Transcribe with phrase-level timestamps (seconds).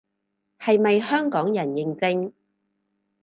[0.59, 2.31] 係咪香港人認證